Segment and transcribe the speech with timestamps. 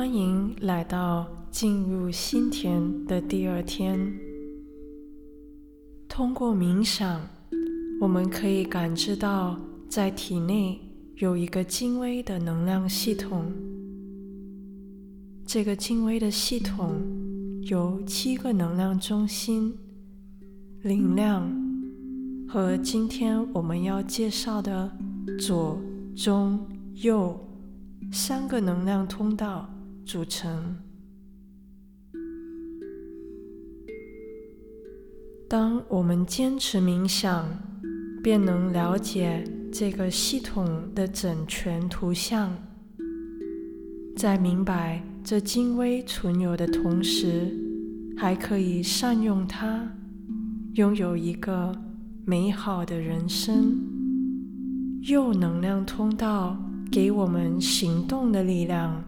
[0.00, 4.10] 欢迎来到进入心田的第二天。
[6.08, 7.20] 通过冥想，
[8.00, 9.60] 我们可以感知到
[9.90, 10.80] 在体内
[11.16, 13.52] 有一个精微的能量系统。
[15.44, 16.98] 这个精微的系统
[17.68, 19.76] 由七个能量中心、
[20.80, 21.46] 灵量
[22.48, 24.90] 和今天我们要介绍的
[25.38, 25.78] 左、
[26.16, 26.58] 中、
[26.94, 27.38] 右。
[28.10, 29.68] 三个能量通道
[30.10, 30.76] 组成。
[35.48, 37.48] 当我们坚持冥想，
[38.20, 42.52] 便能了解这个系统的整全图像。
[44.16, 47.56] 在明白这精微存有的同时，
[48.18, 49.88] 还可以善用它，
[50.72, 51.72] 拥有一个
[52.24, 53.78] 美好的人生。
[55.02, 56.60] 右能量通道。
[56.90, 59.04] 给我们行动的力量。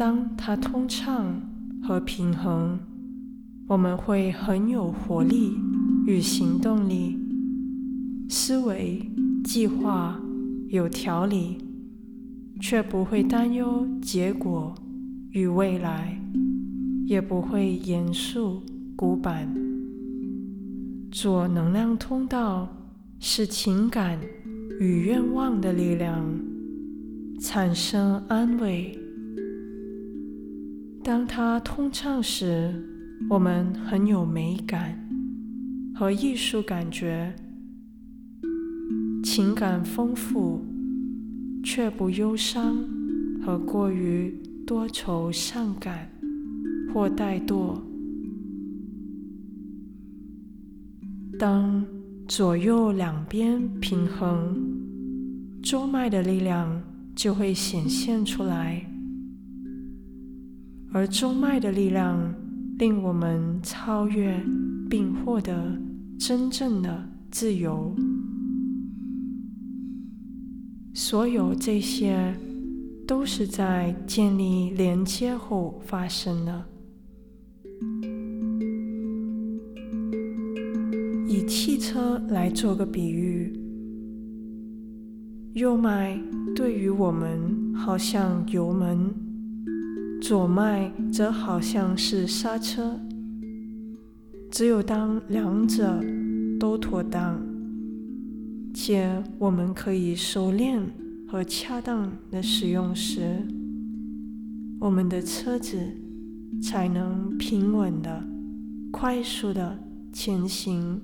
[0.00, 1.42] 当它通畅
[1.82, 2.80] 和平衡，
[3.68, 5.52] 我们会很有活力
[6.06, 7.18] 与行动力，
[8.26, 9.02] 思维
[9.44, 10.18] 计划
[10.68, 11.58] 有条理，
[12.58, 14.74] 却不会担忧结果
[15.32, 16.18] 与未来，
[17.04, 18.62] 也不会严肃
[18.96, 19.54] 古板。
[21.12, 22.66] 左能量通道
[23.18, 24.18] 是情感
[24.80, 26.24] 与愿望的力量。
[27.38, 28.99] 产生安慰。
[31.02, 32.74] 当它通畅时，
[33.28, 34.98] 我们很有美感
[35.94, 37.34] 和艺术感觉，
[39.22, 40.64] 情感丰富，
[41.64, 42.84] 却不忧伤
[43.44, 44.30] 和过于
[44.66, 46.08] 多愁善感
[46.92, 47.78] 或怠惰。
[51.38, 51.84] 当
[52.28, 54.56] 左右两边平衡，
[55.62, 56.82] 中脉的力量。
[57.12, 58.89] 就会显现出来，
[60.92, 62.34] 而中脉的力量
[62.78, 64.42] 令我们超越
[64.88, 65.78] 并获得
[66.18, 67.94] 真正的自由。
[70.92, 72.34] 所有这些
[73.06, 76.64] 都是在建立连接后发生的。
[81.28, 83.52] 以汽车来做个比喻，
[85.54, 86.20] 右脉。
[86.52, 89.08] 对于我们，好像油门；
[90.30, 93.00] 左脉则好像是刹车。
[94.48, 96.00] 只有当两者
[96.60, 97.36] 都妥当，
[98.72, 100.88] 且我们可以熟练
[101.26, 103.44] 和恰当的使用时，
[104.78, 105.76] 我们的车子
[106.62, 108.22] 才能平稳的、
[108.92, 109.76] 快速的
[110.12, 111.00] 前行，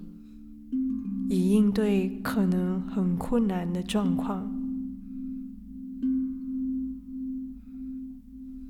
[1.29, 4.56] 以应对可能很困难的状况。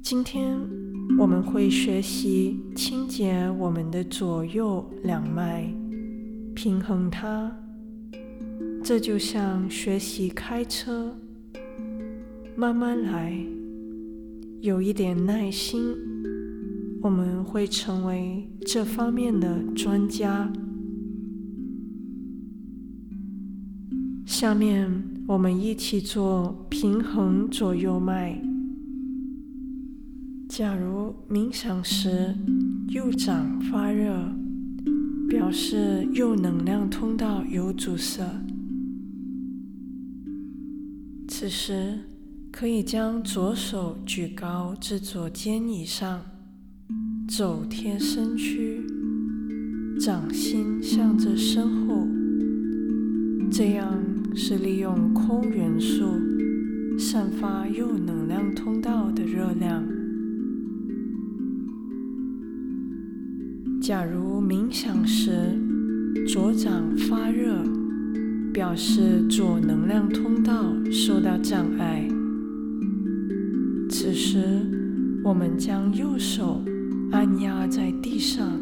[0.09, 0.57] 今天
[1.19, 5.65] 我们会学习清洁我们的左右两脉，
[6.55, 7.51] 平衡它。
[8.85, 11.13] 这就像学习开车，
[12.55, 13.37] 慢慢来，
[14.61, 15.81] 有一点耐心，
[17.03, 20.49] 我们会成为这方面的专家。
[24.25, 24.89] 下面
[25.27, 28.46] 我们一起做平衡左右脉。
[30.57, 32.35] 假如冥想时
[32.89, 34.17] 右掌发热，
[35.29, 38.25] 表示右能量通道有阻塞。
[41.29, 41.99] 此时
[42.51, 46.23] 可以将左手举高至左肩以上，
[47.29, 48.81] 肘贴身躯，
[50.01, 52.09] 掌心向着身后。
[53.53, 54.03] 这样
[54.35, 56.19] 是利用空元素
[56.99, 59.96] 散发右能量通道的热量。
[63.87, 65.31] 假如冥想时
[66.27, 67.63] 左掌发热，
[68.53, 72.05] 表示左能量通道受到障碍。
[73.89, 74.43] 此时，
[75.23, 76.61] 我们将右手
[77.13, 78.61] 按压在地上，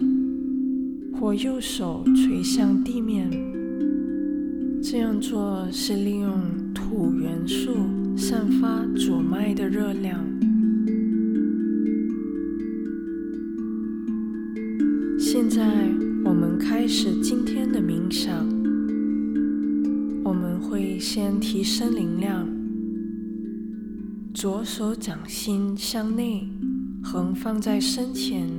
[1.18, 3.30] 或右手垂向地面。
[4.82, 6.34] 这样做是利用
[6.74, 7.70] 土元素
[8.14, 10.22] 散发左脉的热量。
[15.54, 15.62] 在
[16.24, 18.44] 我们开始今天的冥想。
[20.24, 22.48] 我们会先提升能量，
[24.34, 26.48] 左手掌心向内
[27.04, 28.50] 横放在身前，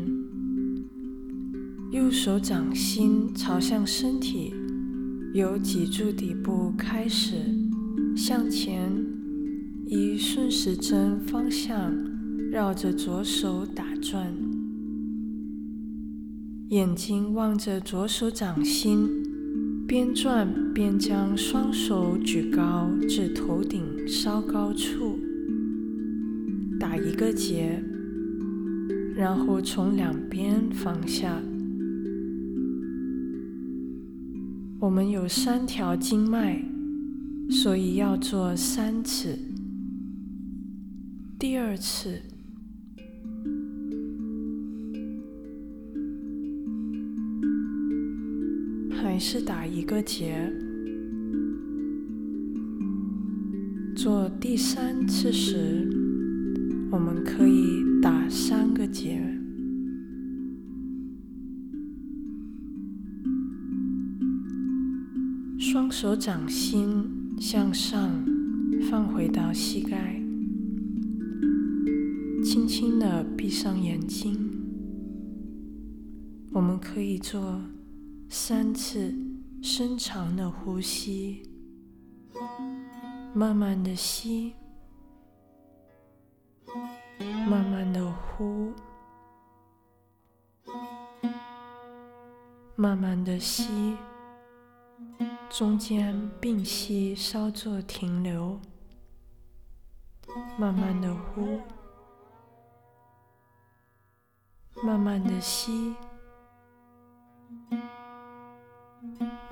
[1.92, 4.54] 右手掌心朝向身体，
[5.34, 7.36] 由脊柱底部开始
[8.16, 8.90] 向前，
[9.86, 11.94] 以顺时针方向
[12.50, 14.34] 绕着左手打转，
[16.70, 19.08] 眼睛望着左手掌心，
[19.88, 25.20] 边转边将双手举高至头顶稍高处，
[26.80, 27.84] 打一个结，
[29.16, 31.40] 然后从两边放下。
[34.80, 36.64] 我们有三条经脉，
[37.52, 39.38] 所以要做三次。
[41.38, 42.22] 第二次，
[49.16, 50.52] 还是打一个结。
[53.96, 55.88] 做第三次时，
[56.92, 59.24] 我们可以打三个结。
[65.58, 67.10] 双手掌心
[67.40, 68.22] 向上
[68.92, 70.22] 放回到膝盖，
[72.44, 74.36] 轻轻的闭上眼睛。
[76.52, 77.62] 我们可以做
[78.30, 79.14] 三次
[79.62, 81.44] 深长的呼吸，
[83.34, 84.54] 慢慢的吸，
[87.48, 88.74] 慢慢的呼，
[92.76, 93.96] 慢慢的吸。
[95.50, 98.60] 中间屏息稍作停留，
[100.60, 101.62] 慢慢的呼，
[104.84, 105.96] 慢慢的吸，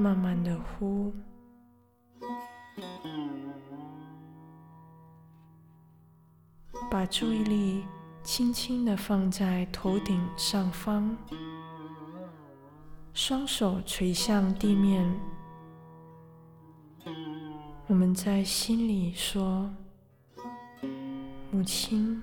[0.04, 1.14] 慢慢的呼，
[6.92, 7.86] 把注意力
[8.22, 11.16] 轻轻的放在头顶上方，
[13.14, 15.10] 双手垂向地面。
[17.88, 19.74] 我们在心里说
[21.50, 22.22] ：“母亲，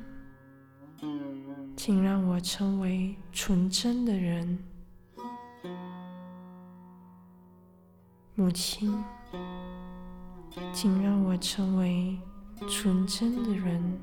[1.75, 4.70] 请让我成为纯真的人。
[8.41, 9.05] 母亲，
[10.73, 12.19] 请让我成为
[12.71, 14.01] 纯真的人。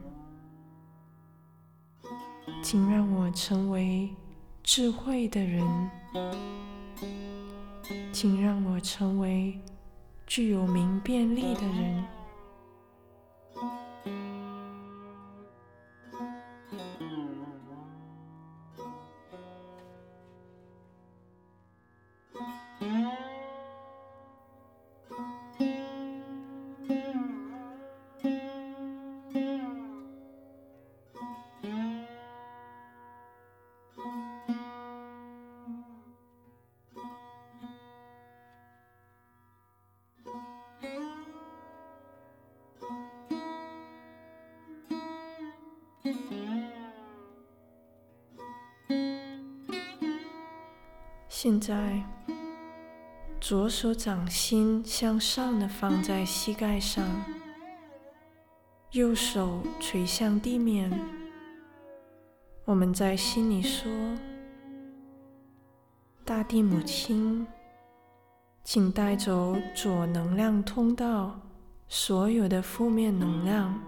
[2.61, 4.15] 请让我成为
[4.61, 5.65] 智慧的人。
[8.13, 9.59] 请让我成为。”
[10.27, 12.16] 具有明辨力的人。
[51.49, 52.03] 现在，
[53.39, 57.01] 左手掌心向上的放在膝盖上，
[58.91, 60.91] 右手垂向地面。
[62.65, 63.89] 我们在心里说
[66.25, 67.47] ：“大地母亲，
[68.65, 71.39] 请带走左能量通道
[71.87, 73.81] 所有的负面能量，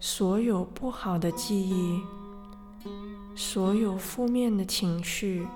[0.00, 2.02] 所有不好的记忆，
[3.36, 5.46] 所有负面的情绪。”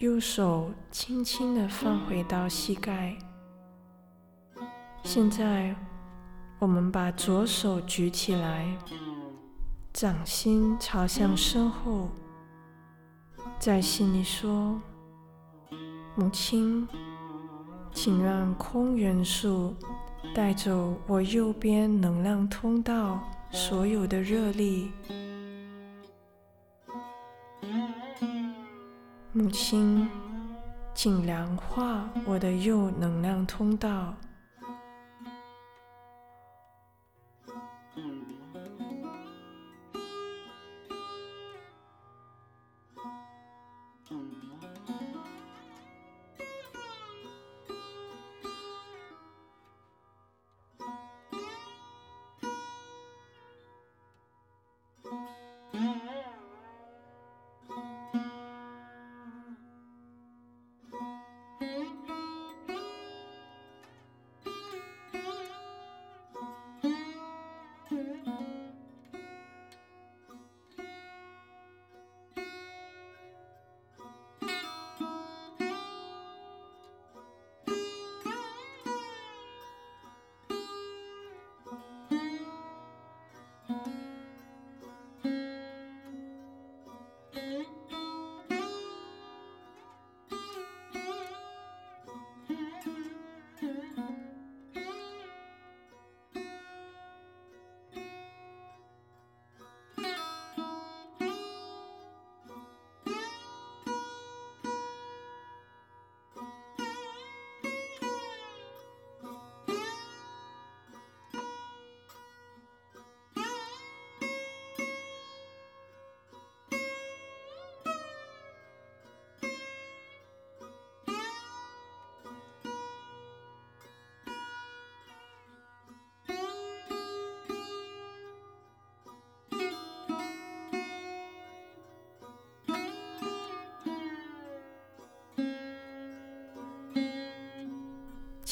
[0.00, 3.14] 右手轻轻的放回到膝盖。
[5.04, 5.76] 现在，
[6.58, 8.74] 我们把左手举起来，
[9.92, 12.08] 掌心朝向身后，
[13.58, 14.80] 在心里说
[16.16, 16.88] ：“母亲，
[17.92, 19.76] 请让空元素
[20.34, 24.90] 带走我右边能量通道所有的热力。”
[29.32, 30.08] 母亲，
[30.92, 34.12] 请量化我的右能量通道。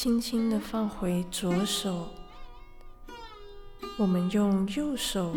[0.01, 2.07] 轻轻的放回左手，
[3.97, 5.35] 我们用右手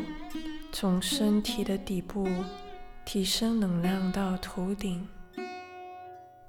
[0.71, 2.29] 从身体的底部
[3.05, 5.05] 提升能量到头顶。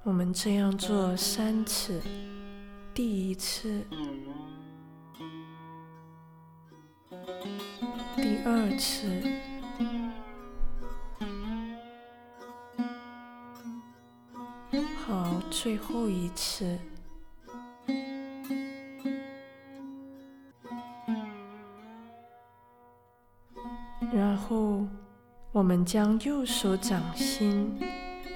[0.03, 1.99] 我们这样做三次，
[2.93, 3.83] 第一次，
[8.15, 9.23] 第二次，
[15.03, 16.77] 好，最后一次。
[25.63, 27.73] 我们将右手掌心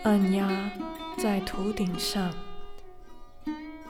[0.03, 0.49] 按压
[1.17, 2.33] 在头顶上，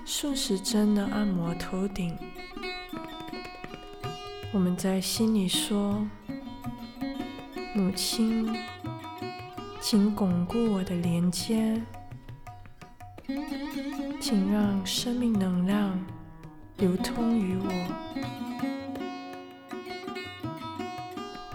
[0.04, 2.18] 顺时针的按摩头顶。
[4.52, 6.04] 我们在心里说
[7.78, 8.52] ：“母亲，
[9.80, 11.80] 请巩固我的连接，
[14.20, 16.04] 请让生命能量
[16.78, 17.72] 流通于我。”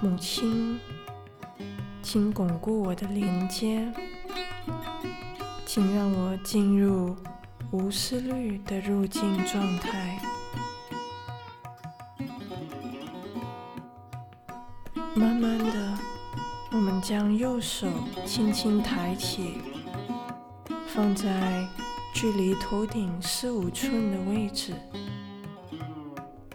[0.01, 0.79] 母亲，
[2.13, 3.91] 请巩固我的连接，
[5.65, 7.17] 请让我进入
[7.71, 10.21] 无思虑的入境状态。
[15.15, 15.99] 慢慢的，
[16.73, 17.89] 我们将右手
[18.27, 19.63] 轻轻抬起，
[20.89, 21.67] 放在
[22.13, 24.75] 距离头顶四五寸的位置，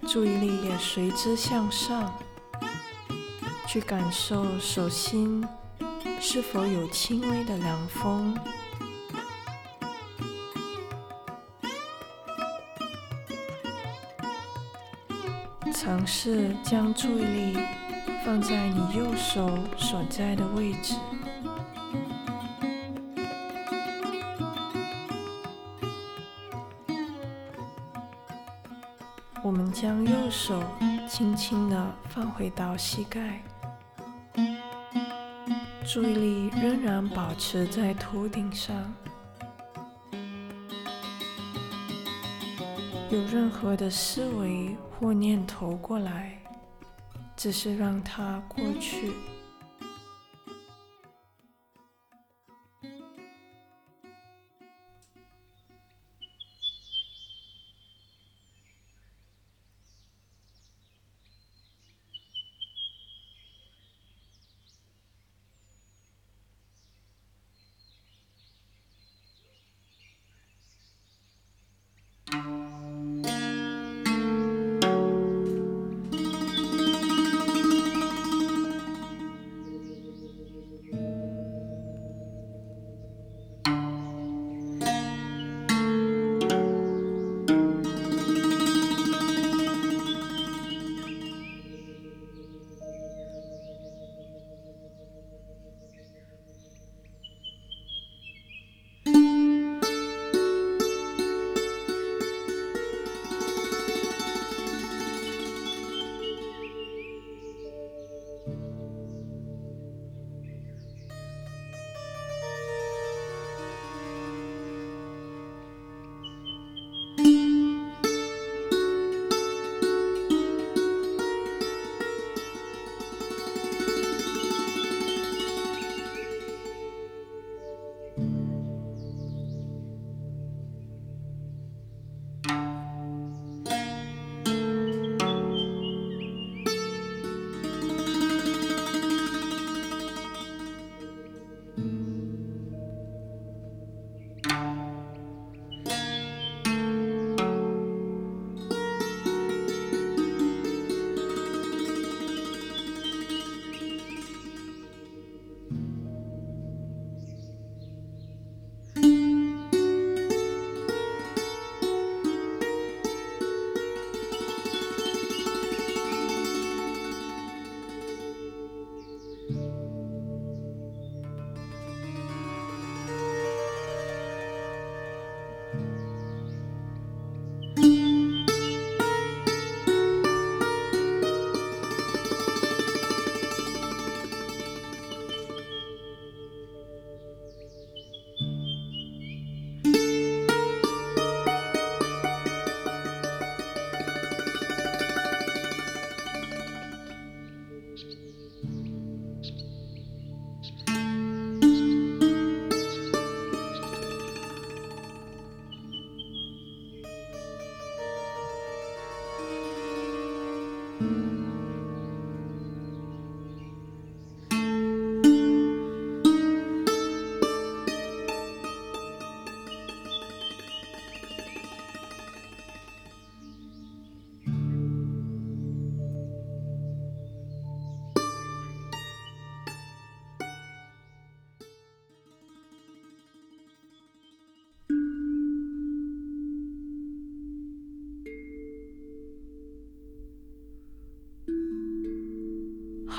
[0.07, 2.13] 注意力也随之向上。
[3.77, 5.47] 去感受手心
[6.19, 8.35] 是否有轻微的凉风，
[15.71, 17.59] 尝试将注意力
[18.25, 20.95] 放在你右手所在的位置。
[29.43, 30.63] 我们将右手
[31.07, 33.39] 轻轻的放回到膝盖。
[35.89, 38.93] 注意力仍然保持在头顶上，
[43.09, 46.37] 有任何的思维或念头过来，
[47.37, 49.13] 只是让它过去。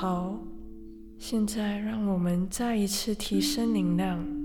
[0.01, 0.39] 好，
[1.17, 4.38] 现在让我们再一次提升能量。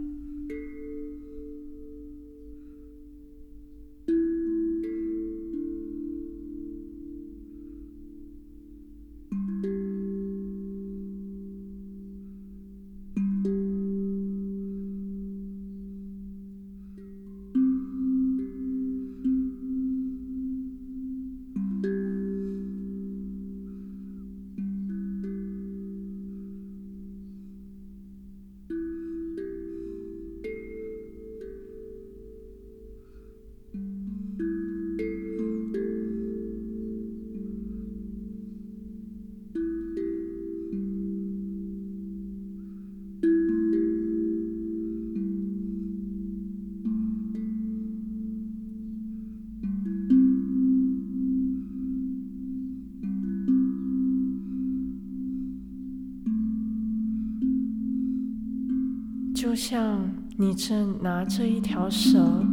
[59.55, 62.45] 就像你正拿着一条蛇，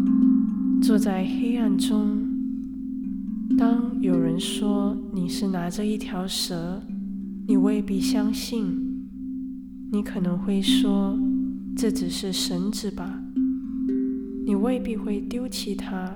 [0.84, 2.22] 坐在黑暗中。
[3.58, 6.80] 当有人说你是拿着一条蛇，
[7.48, 9.02] 你未必相信。
[9.92, 11.18] 你可能会说
[11.76, 13.20] 这只是绳子吧。
[14.46, 16.16] 你未必会丢弃它，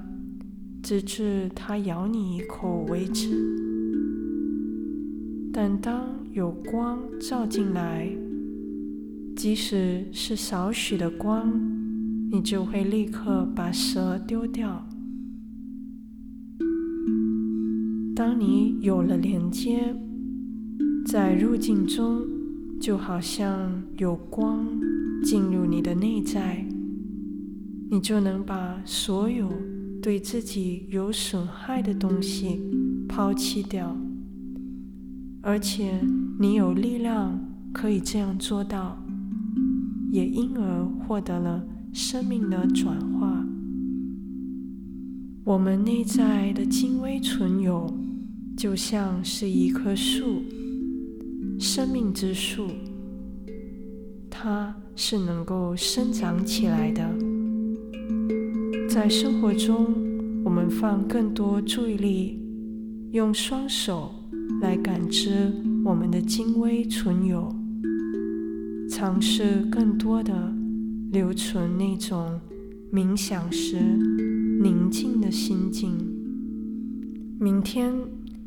[0.84, 3.36] 直至它咬你一口为止。
[5.52, 8.08] 但当有光照进来，
[9.36, 11.52] 即使是少许的光，
[12.32, 14.88] 你就会立刻把蛇丢掉。
[18.15, 19.93] 当你有了连接，
[21.06, 22.21] 在入境中，
[22.80, 24.65] 就好像有光
[25.21, 26.65] 进入你的内在，
[27.91, 29.52] 你就能把所有
[30.02, 32.62] 对自己有损害的东西
[33.08, 33.98] 抛弃掉，
[35.41, 36.00] 而且
[36.39, 37.38] 你有力量
[37.74, 39.05] 可以这样做到。
[40.15, 43.45] 也因而获得了生命的转化。
[45.43, 47.86] 我们内在的精微存有，
[48.56, 50.41] 就像是一棵树，
[51.60, 52.67] 生命之树，
[54.30, 57.04] 它是能够生长起来的。
[58.88, 59.93] 在生活中，
[60.45, 62.39] 我们放更多注意力，
[63.12, 64.13] 用双手
[64.62, 65.51] 来感知
[65.84, 67.54] 我们的精微存有。
[68.89, 70.54] 尝试更多的
[71.12, 72.39] 留存那种
[72.91, 73.78] 冥想时
[74.62, 75.98] 宁静的心境。
[77.39, 77.93] 明天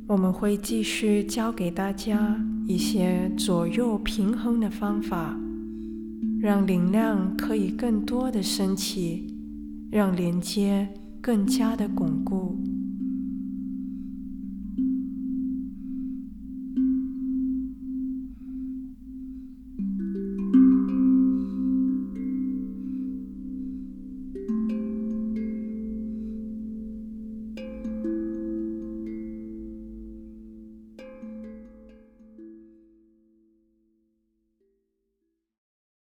[0.06, 5.38] 我们会继续教给大家一些左右平衡的方法，
[6.40, 9.26] 让能量可以更多的升起，
[9.90, 10.88] 让连接
[11.20, 12.58] 更加的巩固。